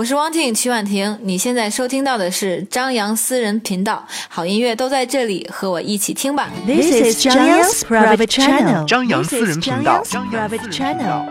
[0.00, 6.48] 我是汪静曲婉婷，你现在收听到的是张扬私人频道，好音乐都在这里，和我一起听吧。
[6.64, 8.86] This is Zhang Yang's private channel.
[8.86, 10.02] 张扬私人频道。
[10.04, 11.26] 张扬 private channel.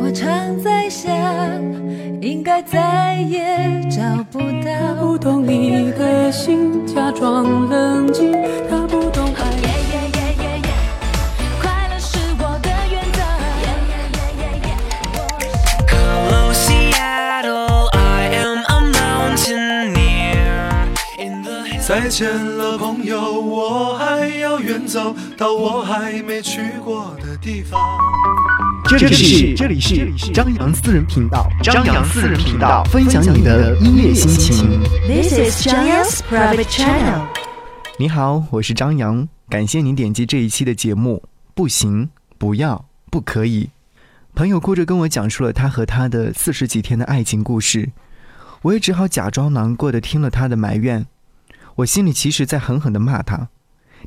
[0.00, 1.08] 我常在想，
[2.20, 4.02] 应该再也找
[4.32, 4.74] 不到。
[4.98, 8.32] 不懂你的心，假装冷静，
[22.04, 27.80] 再见了，朋友，我还要远走到我还没去过的地方。
[28.86, 34.82] 这里是这里是张扬私人频道，张扬私人频道，分享你的音乐心情。
[35.06, 37.26] This is Zhang Yang's private channel.
[37.98, 41.22] 你好，我是张扬，感谢您点击这一期的节目。
[41.54, 43.70] 不行，不要，不可以。
[44.34, 47.92] 朋友哭着跟我讲述了他和他的四十几天的爱情故事，
[48.60, 51.06] 我也只好假装难过的听了他的埋怨。
[51.76, 53.48] 我心里其实在狠狠的骂他：“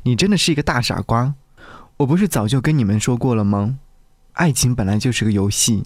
[0.04, 1.34] 你真的是一个大傻瓜！
[1.98, 3.78] 我不是早就跟你们说过了吗？
[4.32, 5.84] 爱情本来就是个游戏，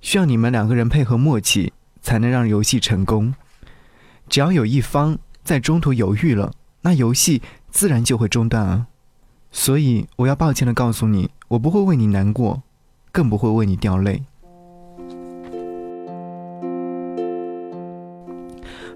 [0.00, 3.34] 需要你们两个人配合默契，才能让游戏成功。
[4.28, 8.86] 只要有一方在中途犹豫了，那游戏自然就会中断啊。
[9.50, 12.62] 所以我要抱歉的告诉你，我不会为你难过，
[13.10, 14.22] 更不会为你掉泪。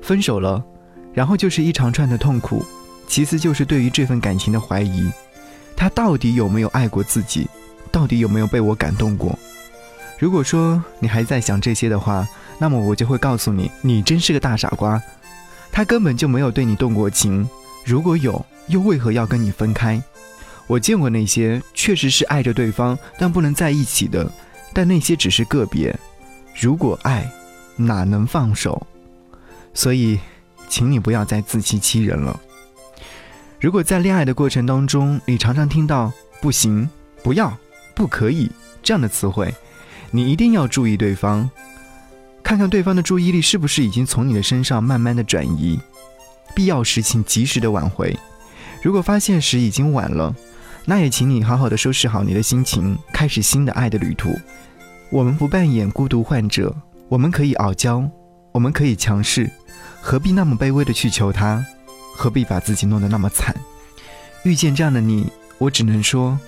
[0.01, 0.65] 分手了，
[1.13, 2.65] 然后就是一长串的痛苦，
[3.07, 5.11] 其次就是对于这份感情的怀疑，
[5.77, 7.49] 他到底有没有爱过自己，
[7.91, 9.39] 到底有没有被我感动过？
[10.19, 12.27] 如果说你还在想这些的话，
[12.59, 15.01] 那么我就会告诉你，你真是个大傻瓜。
[15.71, 17.49] 他根本就没有对你动过情，
[17.85, 20.03] 如果有，又为何要跟你分开？
[20.67, 24.31] 我见过那些确实是爱着对方，但不能在一起的，
[24.73, 25.97] 但那些只是个别。
[26.61, 27.31] 如果爱，
[27.77, 28.85] 哪能放手？
[29.73, 30.19] 所以，
[30.69, 32.39] 请你不要再自欺欺人了。
[33.61, 36.89] 如果在恋爱的过程当中，你常常听到“不行
[37.25, 37.57] ”“不要
[37.95, 38.51] ”“不可以”
[38.83, 39.53] 这样的词汇，
[40.11, 41.51] 你一定要注意对方，
[42.43, 45.79] 看看对方的注意力是不是已经从你的身上慢慢的转移，
[46.55, 48.17] 必要时请及时的挽回。
[48.81, 50.35] 如果发现时已经晚了，
[50.85, 54.39] 那也请你好好的收拾好你的心情，开始新的爱的旅途。
[55.11, 56.73] 我们不扮演孤独患者，
[57.09, 58.09] 我们可以傲娇，
[58.53, 59.51] 我们可以强势，
[60.11, 61.63] 何必那么卑微的去求他？
[62.17, 63.55] 何必把自己弄得那么惨？
[64.43, 66.41] 遇见这样的你，我只能说，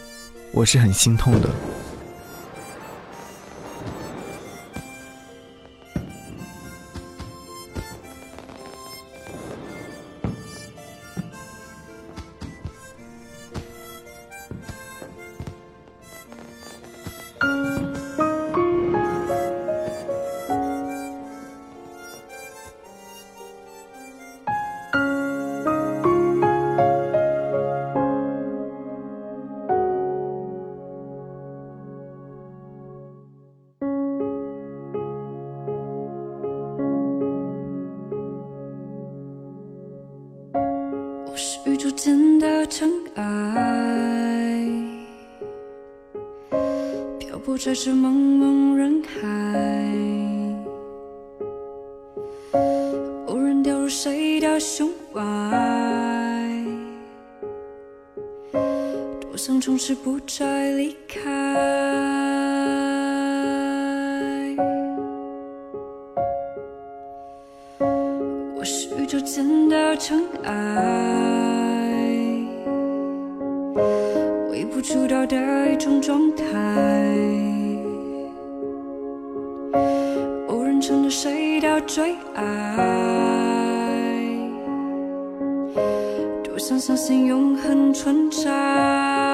[0.53, 1.51] 我是很心痛的。
[47.71, 49.17] 漂泊在这茫茫人海，
[53.29, 55.21] 无人掉入谁的胸怀，
[59.21, 61.31] 多想从此不再离开。
[68.57, 70.53] 我是宇宙间的尘埃，
[74.51, 76.45] 微不足道的一种状态，
[81.23, 82.43] 谁的最爱，
[86.43, 89.30] 多想相信永恒存在。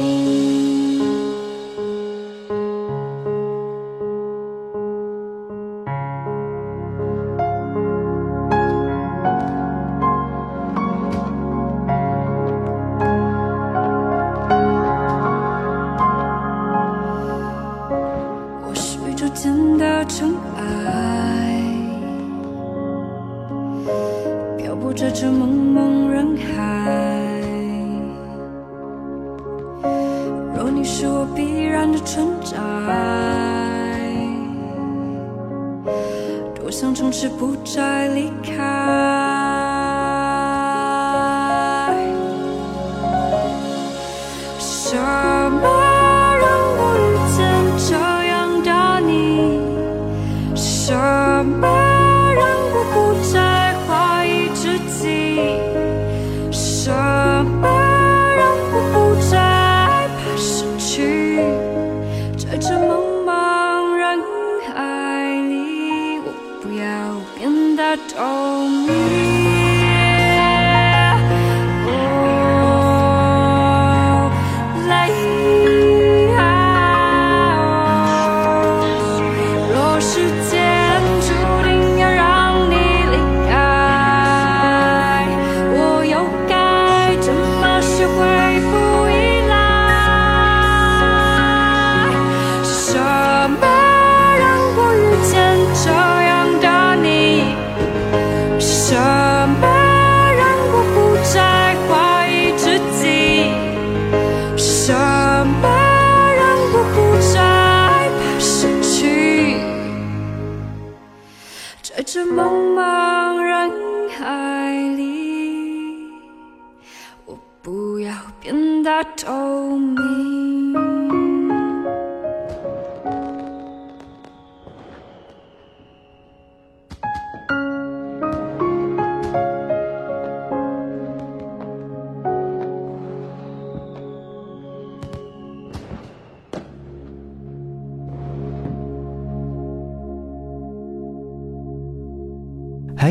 [0.00, 0.39] 透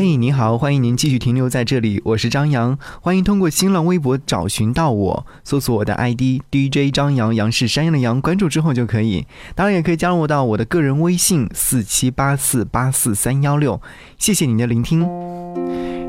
[0.02, 9.26] 嘿，你好，欢迎您继续停留在这里，我是张扬，欢迎通过新浪微博找寻到我，搜索我的 ID DJ 张扬，杨是山羊的羊，关注之后就可以。
[9.54, 13.78] 当然也可以加入到我的个人微信四七八四八四三幺六，
[14.16, 15.06] 谢谢您的聆听。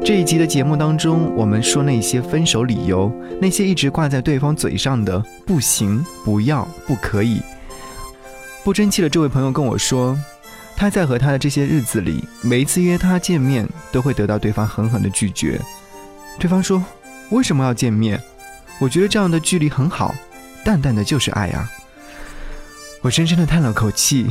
[0.05, 3.11] 这一集的节目当中，我们说那些分手理由，
[3.41, 7.41] 那些一直挂在对方嘴上的不行、不要、不可以。
[8.63, 10.17] 不争气的这位朋友跟我说，
[10.81, 15.61] 他在和他的这些日子里，每一次约他见面，都会得到对方狠狠的拒绝。
[16.39, 16.83] 对方说
[17.29, 18.19] ：“为什么要见面？
[18.79, 20.15] 我觉得这样的距离很好，
[20.65, 21.69] 淡淡的就是爱啊。”
[23.01, 24.25] 我深深的叹了口气，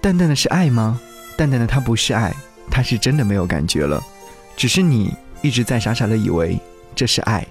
[0.00, 1.00] 淡淡的是爱吗？
[1.36, 2.34] 淡淡的它不是爱，
[2.68, 4.02] 他是真的没有感觉了。
[4.56, 6.58] 只是你一直在傻傻的以为
[6.96, 7.46] 这是爱。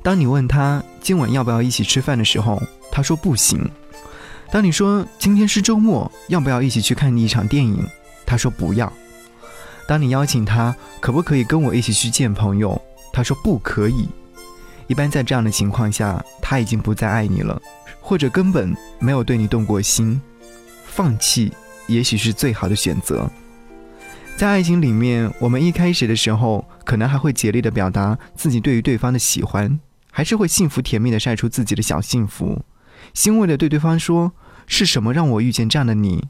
[0.00, 2.62] 当你问他今晚要不要一起吃饭的时候，
[2.92, 3.68] 他说不行。
[4.52, 7.82] 当你说今天是周末，要不要一起去看一场电影？
[8.26, 8.92] 他说不要。
[9.88, 12.78] 当你邀请他可不可以跟我一起去见朋友？
[13.14, 14.06] 他说不可以。
[14.88, 17.58] 一般在这样的情况下，他已经不再爱你了，
[17.98, 20.20] 或者根本没有对你动过心。
[20.84, 21.50] 放弃
[21.86, 23.26] 也许是最好的选择。
[24.36, 32.62] 在爱情里面，我们一开始的时候，可能还会竭力的表达自己对于对方的喜欢，还是会幸福甜蜜的晒出自己的小幸福，
[33.14, 34.32] 欣慰的对对方说
[34.66, 36.28] ：“是什么让我遇见这样的你？”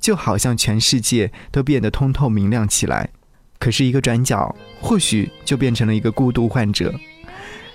[0.00, 3.10] 就好像全世界都变得通透明亮起来。
[3.58, 6.94] 可是，一个转角，或许就变成了一个孤独患者，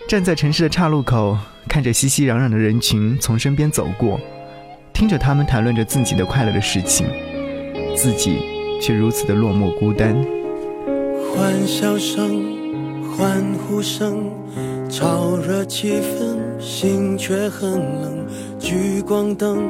[0.10, 1.38] 站在城市的岔路口，
[1.70, 4.20] 看着熙熙攘攘的人群从身边走过，
[4.92, 7.06] 听着他们谈论着自己的快乐的事情，
[7.96, 8.40] 自己
[8.82, 10.16] 却如此的落寞孤单。
[11.32, 14.32] 欢笑声、欢呼声，
[14.90, 17.72] 炒热气氛，心却很
[18.02, 18.26] 冷。
[18.60, 19.70] 聚光灯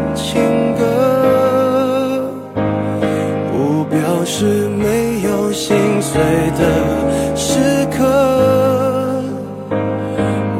[5.53, 6.21] 心碎
[6.57, 8.05] 的时刻。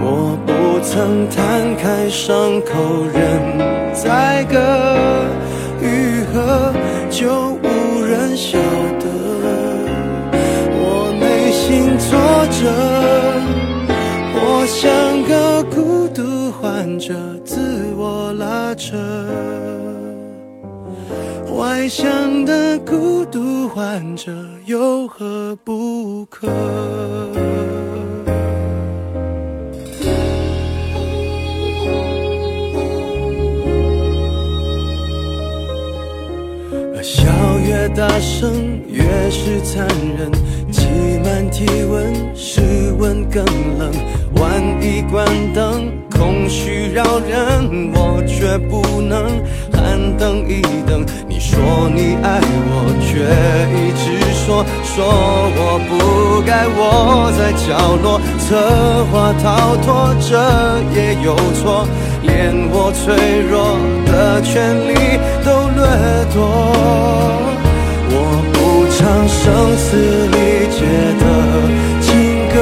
[0.03, 3.19] 我不曾摊开伤口任
[3.93, 4.57] 宰割，
[5.81, 6.73] 愈合
[7.09, 8.57] 就无人晓
[8.99, 9.05] 得。
[10.73, 12.09] 我内心坐
[12.47, 12.59] 着。
[14.33, 14.81] 我像
[15.23, 18.97] 个孤独患者，自我拉扯。
[21.55, 24.31] 外向的孤独患者
[24.65, 26.47] 有何不可？
[37.03, 37.25] 笑
[37.65, 39.01] 越大声越
[39.31, 40.31] 是残忍
[40.71, 40.85] 挤
[41.23, 42.61] 满体温室
[42.99, 43.43] 温更
[43.79, 43.91] 冷
[44.35, 49.41] 万一关灯空虚扰人我却不能
[49.73, 51.03] 喊等一等。
[51.27, 52.39] 你说你爱
[52.69, 53.25] 我却
[53.75, 54.30] 一直
[54.83, 54.95] 说
[55.55, 55.91] 我不
[56.43, 56.79] 该窝
[57.37, 57.67] 在角
[58.03, 58.39] 落，策
[59.11, 59.87] 划逃脱，
[60.19, 60.29] 这
[60.95, 61.87] 也有错。
[62.23, 62.29] 连
[62.71, 64.51] 我脆弱的权
[64.89, 64.93] 利
[65.43, 65.79] 都掠
[66.33, 66.37] 夺。
[68.13, 68.15] 我
[68.53, 68.55] 不
[68.93, 69.41] 唱声
[69.77, 69.87] 嘶
[70.27, 70.35] 力
[70.69, 70.79] 竭
[71.21, 71.23] 的
[72.01, 72.09] 情
[72.53, 72.55] 歌，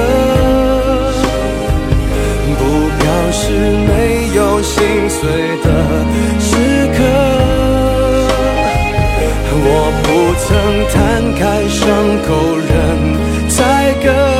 [2.57, 2.61] 不
[2.99, 3.41] 表示
[3.89, 3.91] 没
[4.35, 4.77] 有心
[5.09, 5.19] 碎
[5.63, 5.67] 的
[6.39, 6.47] 时
[6.95, 6.97] 刻。
[9.61, 9.67] 我
[10.03, 10.07] 不
[10.45, 10.47] 曾
[14.01, 14.38] 任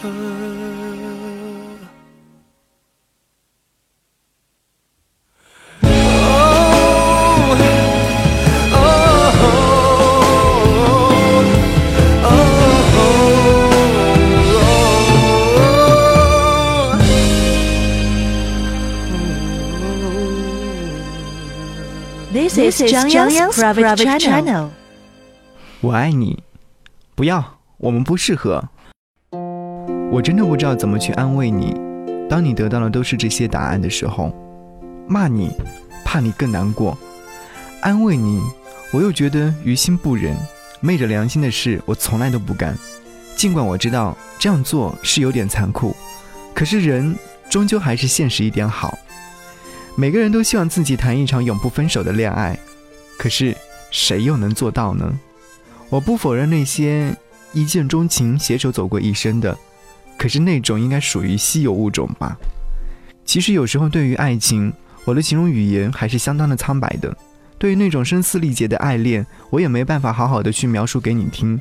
[0.00, 0.08] This
[22.56, 24.70] is Zhang Yang's private channel.
[25.82, 26.42] 我爱你，
[27.14, 28.70] 不要，我们不适合。
[30.12, 31.72] 我真的不知道怎么去安慰你。
[32.28, 34.34] 当你得到的都是这些答案的时候，
[35.06, 35.52] 骂你，
[36.04, 36.96] 怕你更难过；
[37.80, 38.42] 安慰你，
[38.92, 40.36] 我又觉得于心不忍。
[40.80, 42.76] 昧着良心的事，我从来都不干。
[43.36, 45.94] 尽管我知道这样做是有点残酷，
[46.54, 47.14] 可是人
[47.48, 48.98] 终究还是现实一点好。
[49.94, 52.58] 每个人都希望自己谈一场永不分手的恋爱，
[53.16, 53.56] 可是
[53.92, 55.12] 谁又能做到呢？
[55.88, 57.14] 我不否认那些
[57.52, 59.56] 一见钟情、携手走过一生的，
[60.20, 62.36] 可是那种应该属于稀有物种吧。
[63.24, 64.70] 其实有时候对于爱情，
[65.06, 67.16] 我的形容语言还是相当的苍白的。
[67.56, 71.58] 对于那种声嘶力竭的爱恋，我也没办法好好的去描述给你听。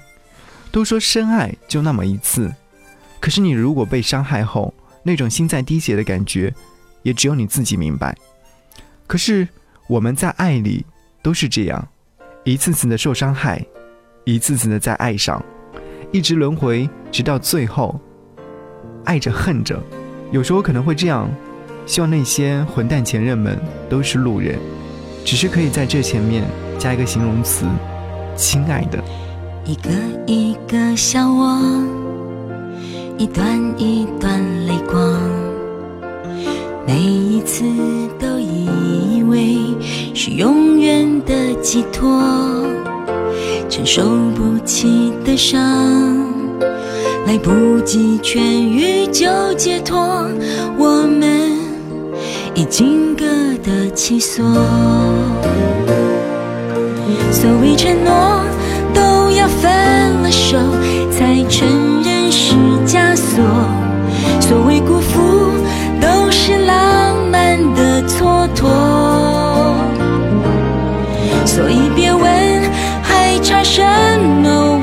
[0.72, 2.54] 都说深爱就那么一次，
[3.22, 4.74] 可是你如果被伤害后，
[5.04, 6.54] 那种心在滴血的感觉，
[7.04, 8.14] 也只有你自己明白。
[9.08, 9.48] 可是
[9.88, 10.86] 我们在爱里
[11.22, 11.88] 都是这样，
[12.44, 13.66] 一次次的受伤害，
[14.26, 15.42] 一次次的在爱上，
[16.12, 17.98] 一直轮回，直到最后，
[19.10, 19.82] 爱着恨着。
[20.32, 21.28] 有时候可能会这样，
[21.88, 24.60] 希望那些混蛋前任们都是路人，
[25.26, 26.44] 只是可以在这前面
[26.78, 27.66] 加一个形容词：
[28.36, 29.04] 亲爱的。
[29.66, 29.90] 一个
[30.28, 31.60] 一个笑我，
[33.18, 35.20] 一段一段泪光，
[36.86, 37.64] 每一次
[38.20, 39.58] 都以为
[40.14, 42.22] 是永远的寄托，
[43.68, 44.04] 承受
[44.36, 45.60] 不起的伤，
[47.30, 50.28] 来不及痊愈就解脱，
[50.80, 51.60] 我们
[52.56, 53.24] 已经各
[53.64, 54.44] 得其所。
[57.32, 58.42] 所谓承诺。
[58.96, 59.72] 都要分
[60.24, 60.58] 了手，
[61.12, 62.56] 才承认是
[62.88, 63.44] 枷锁。
[64.42, 65.52] 所谓辜负，
[66.02, 68.66] 都是浪漫的蹉跎。
[71.46, 72.24] 所以别问
[73.04, 73.84] 还差什
[74.42, 74.79] 么，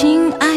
[0.00, 0.49] 亲爱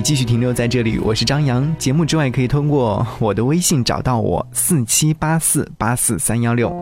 [0.00, 1.76] 你继续停留在这里，我是张扬。
[1.76, 6.74] 节目之外可以通过我的微信找到我，四七八四八四三幺六。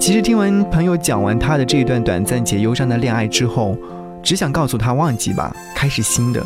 [0.00, 3.76] 其实听完朋友讲完他的这一段短暂且忧伤的恋爱之后，
[4.22, 6.42] 只想告诉他忘记吧，开始新的。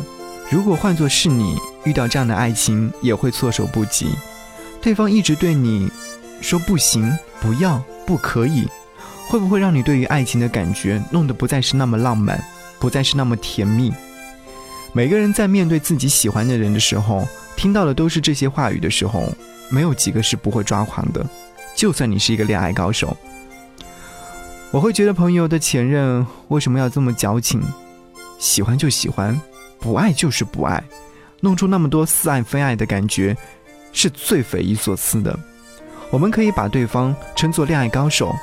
[0.49, 4.09] 如果换作是你遇到这样的爱情，也会措手不及。
[4.81, 5.89] 对方一直对你
[6.41, 8.67] 说不行、不要、不可以，
[9.29, 12.37] 会不会让你对于爱情的感觉弄得不再是那么浪漫，
[12.77, 13.93] 不再是那么甜蜜？
[14.97, 17.23] 每个人在面对自己喜欢的人的时候，
[17.55, 19.31] 听到的都是这些话语的时候，
[19.69, 21.23] 没有几个是不会抓狂的。
[21.75, 23.15] 就算你是一个恋爱高手，
[24.71, 27.61] 我会觉得朋友的前任为什么要这么矫情？
[28.39, 29.39] 喜欢就喜欢，
[29.79, 30.83] 不爱就是不爱，
[31.41, 33.37] 弄出那么多似爱非爱的感觉，
[33.93, 35.37] 是最匪夷所思的。
[36.09, 38.35] 我们可以把对方称作恋爱高手，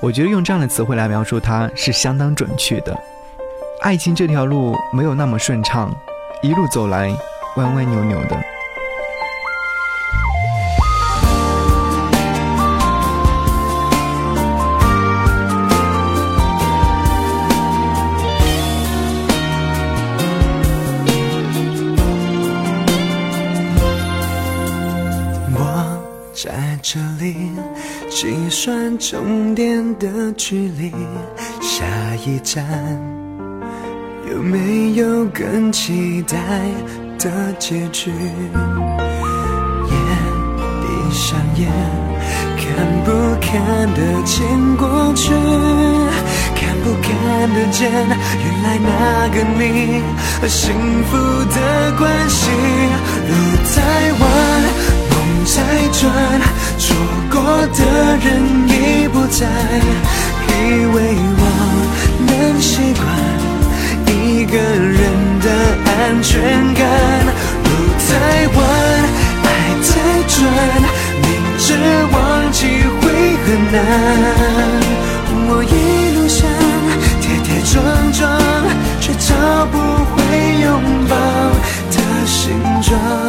[0.00, 2.98] 我觉得用这样的词汇来描述他是相当准确的。
[3.80, 5.90] 爱情这条路没有那么顺畅，
[6.42, 7.10] 一路走来
[7.56, 8.36] 弯弯扭扭的。
[25.54, 26.02] 我
[26.34, 27.52] 在这里
[28.10, 30.92] 计算终点的距离，
[31.62, 31.86] 下
[32.26, 32.66] 一站
[34.38, 36.38] 有没有更期待
[37.18, 38.12] 的结局？
[38.12, 39.98] 眼
[40.80, 41.68] 闭上眼，
[42.56, 42.62] 看
[43.02, 43.50] 不看
[43.94, 44.46] 得见
[44.76, 45.34] 过去？
[46.54, 47.10] 看不看
[47.52, 50.00] 得见原来那个你
[50.40, 50.72] 和幸
[51.10, 51.16] 福
[51.52, 52.48] 的关系？
[53.26, 53.34] 路
[53.74, 53.76] 太
[54.20, 54.22] 弯，
[55.10, 55.14] 梦
[55.46, 55.56] 在
[55.98, 56.06] 转，
[56.78, 56.86] 错
[57.28, 57.42] 过
[57.74, 57.80] 的
[58.22, 58.28] 人
[58.68, 58.72] 已
[59.08, 59.48] 不在，
[60.46, 60.96] 以为
[61.40, 61.42] 我
[62.24, 63.04] 能习惯
[64.50, 65.00] 个人
[65.40, 65.46] 的
[65.84, 66.40] 安全
[66.74, 66.82] 感。
[67.64, 67.70] 路
[68.08, 68.10] 太
[68.56, 68.58] 弯，
[69.44, 69.46] 爱
[69.84, 69.90] 太
[70.26, 70.36] 转，
[71.22, 71.26] 明
[71.58, 71.66] 知
[72.12, 72.16] 忘
[72.52, 72.58] 记
[73.00, 73.02] 会
[73.44, 73.76] 很难。
[75.50, 75.72] 我一
[76.16, 76.38] 路上
[77.20, 77.74] 跌跌撞
[78.12, 78.20] 撞，
[79.00, 79.74] 却找不
[80.12, 80.16] 回
[80.62, 80.66] 拥
[81.08, 81.14] 抱
[81.90, 82.36] 的形
[82.82, 83.27] 状。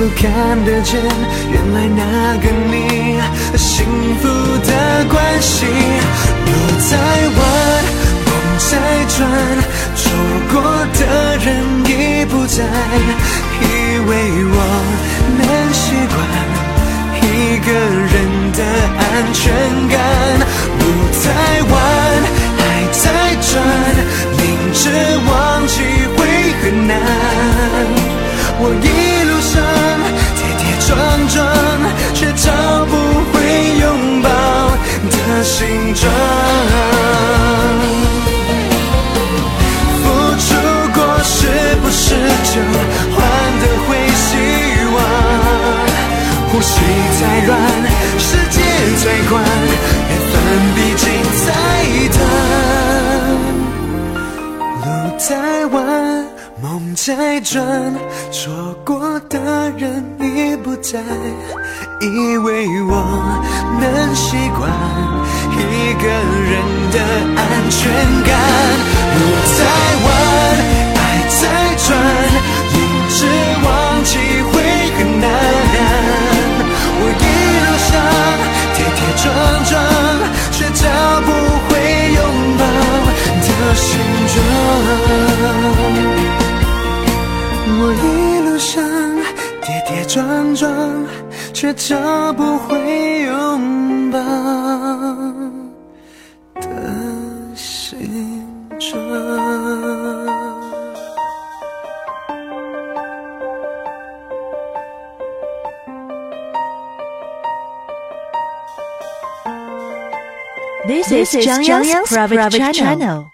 [0.00, 0.98] 不看得见，
[1.52, 3.20] 原来那个你，
[3.58, 3.84] 幸
[4.16, 4.28] 福
[4.66, 5.66] 的关系。
[5.66, 6.50] 路
[6.88, 6.96] 在
[7.36, 7.38] 弯，
[8.24, 8.72] 梦在
[9.14, 9.28] 转，
[9.94, 10.02] 错
[10.50, 10.56] 过
[10.98, 11.46] 的人
[11.84, 12.64] 已不在，
[13.60, 13.64] 以
[14.08, 14.10] 为
[14.48, 14.56] 我
[15.36, 16.16] 能习惯。
[17.20, 18.16] 一个人
[18.56, 18.58] 的
[18.96, 19.52] 安全
[19.90, 20.00] 感，
[20.78, 20.82] 路
[21.20, 21.28] 在
[21.68, 21.76] 弯，
[49.30, 49.38] 缘
[50.30, 50.34] 分
[50.74, 51.04] 毕竟
[51.44, 51.48] 在
[52.16, 52.18] 等。
[54.82, 54.86] 路
[55.18, 55.28] 太
[55.66, 55.74] 弯，
[56.60, 56.64] 梦
[56.96, 57.54] 在转，
[58.32, 58.40] 错
[58.84, 59.38] 过的
[59.78, 60.98] 人已不在，
[62.00, 62.92] 以为我
[63.80, 64.68] 能习惯
[65.56, 65.60] 一
[66.02, 66.04] 个
[66.50, 66.52] 人
[66.90, 66.96] 的
[67.36, 67.40] 安
[67.70, 67.78] 全
[68.26, 68.28] 感。
[69.14, 69.58] 路太
[70.06, 70.08] 弯，
[70.96, 71.42] 爱在
[71.86, 71.88] 转，
[79.22, 79.28] 撞
[79.64, 79.72] 撞，
[80.52, 80.84] 却找
[81.20, 81.28] 不
[81.68, 81.70] 回
[82.14, 82.20] 拥
[82.58, 82.62] 抱
[83.40, 83.88] 的形
[84.32, 84.36] 状。
[87.82, 88.04] 我一
[88.48, 88.82] 路上
[89.60, 90.70] 跌跌撞撞，
[91.52, 93.19] 却找不回
[111.10, 113.26] This is Zhang Yang's private channel.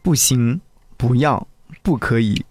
[0.00, 0.60] 不行，
[0.96, 1.48] 不要，
[1.82, 2.44] 不可以。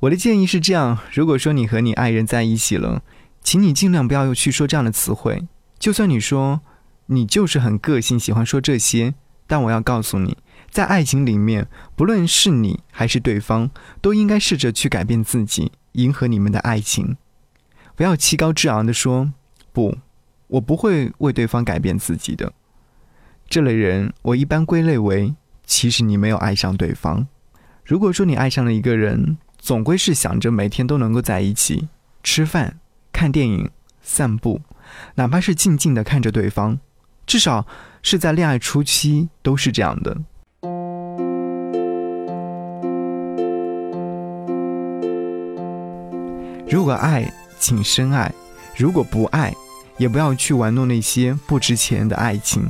[0.00, 3.02] 我的建议是这样：如果说你和你爱人在一起了，
[3.42, 5.46] 请你尽量不要去说这样的词汇。
[5.78, 6.62] 就算你说
[7.06, 9.12] 你就是很个性，喜欢说这些，
[9.46, 10.38] 但我要告诉你，
[10.70, 17.18] 在爱情里面，不论是你还是对方，都应该试着去改变自己，迎合你们的爱情。
[17.94, 19.30] 不要气高志昂的说
[19.74, 19.98] 不，
[20.46, 22.54] 我不会为对方改变自己的。
[23.50, 25.34] 这类人，我一般归类为，
[25.64, 27.26] 其实你没有爱上对方。
[27.82, 31.88] 如果说你爱上了一个人，总归是想着每天都能够在一起
[32.22, 32.78] 吃饭、
[33.10, 33.70] 看电影、
[34.02, 34.60] 散步，
[35.14, 36.78] 哪怕是静静的看着对方，
[37.26, 37.66] 至少
[38.02, 40.14] 是在恋爱初期都是这样的。
[46.70, 48.30] 如果爱，请深爱；
[48.76, 49.54] 如果不爱，
[49.96, 52.68] 也不要去玩弄那些不值钱的爱情。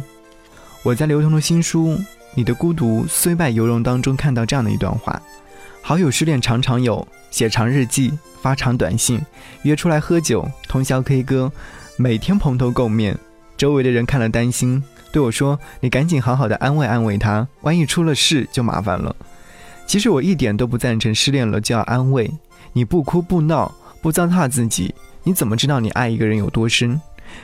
[0.84, 1.88] 我在刘同的新书
[2.34, 5.20] 《你的孤独虽败犹荣》当中看到这样的一段话：
[5.82, 9.20] 好友失恋常常有，写长日记，发长短信，
[9.62, 11.50] 约出来喝酒，通宵 K 歌，
[11.96, 13.18] 每天蓬头垢面。
[13.56, 19.14] 周围的人看了担心，对我说：“你赶紧好好的安慰安慰他，万一出了事就麻烦了。”
[19.84, 22.30] 其实我一点都不赞成失恋了就要安慰，
[22.72, 27.00] 你不哭不闹不糟蹋自己，你怎么知道你爱一个人有多深？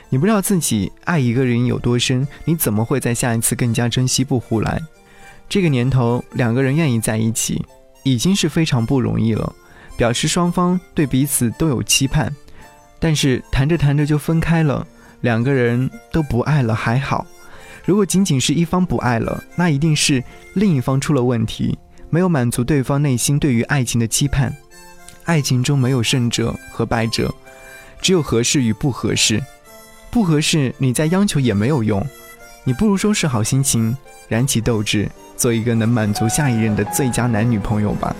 [0.09, 4.81] 你不知道自己爱一个人有多深，你怎么会在下一次更加珍惜不胡来？
[5.47, 7.63] 这个年头，两个人愿意在一起，
[8.03, 9.53] 已经是非常不容易了，
[9.95, 12.33] 表示双方对彼此都有期盼。
[12.99, 14.85] 但是谈着谈着就分开了，
[15.21, 17.25] 两个人都不爱了还好。
[17.83, 21.77] 如果仅仅是一方不爱了，那一定是另一方出了问题，
[22.09, 24.51] 没有满足对方内心对于爱情的期盼。
[25.25, 27.31] 爱情中没有胜者和败者，
[28.01, 29.39] 只有合适与不合适。
[30.15, 32.01] 不合适，你再央求也没有用，
[32.63, 33.93] 你不如收拾好心情，
[34.29, 38.15] 燃起斗志，做一个能满足下一任的最佳男女朋友吧。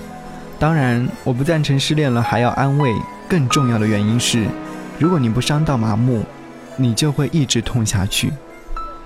[0.59, 2.93] 当然，我不赞成失恋了还要安慰。
[3.29, 4.45] 更重要的原因是，
[4.99, 6.21] 如果你不伤到麻木，
[6.75, 8.33] 你就会一直痛下去。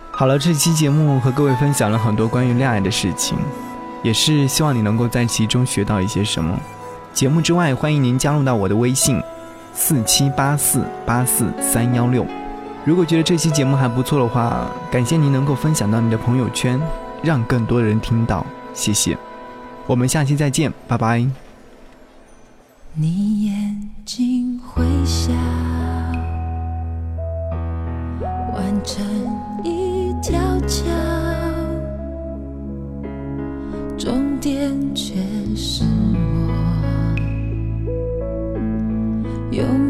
[0.09, 3.37] 好了，这期节目和各位分享了很多关于恋爱的事情，
[4.01, 6.59] 也是希望你能够在其中学到一些什么。
[7.13, 9.21] 节目之外，欢迎您加入到我的微信：
[9.75, 12.25] 四七八四八四三幺六。
[12.89, 16.81] 如果觉得这期节目还不错的话，感谢您能够分享到你的朋友圈，
[17.21, 19.15] 让更多人听到，谢谢。
[19.85, 21.23] 我们下期再见，拜拜。
[22.95, 25.31] 你眼睛会笑，
[28.55, 29.05] 弯成
[29.63, 30.89] 一条桥，
[33.99, 35.13] 终点却
[35.55, 35.83] 是
[39.53, 39.88] 我，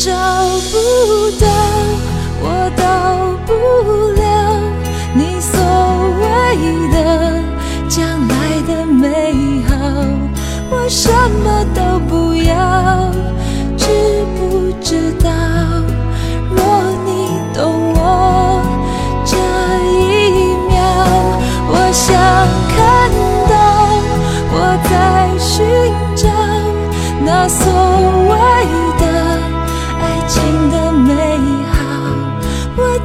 [0.00, 0.10] 找
[0.72, 1.46] 不到
[2.40, 3.52] 我到不
[4.18, 4.24] 了
[5.12, 5.52] 你所
[6.22, 6.24] 谓
[6.88, 6.96] 的
[7.86, 8.32] 将来
[8.66, 9.76] 的美好
[10.70, 11.10] 我什
[11.44, 11.89] 么都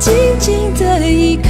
[0.05, 1.44] 静静的一个。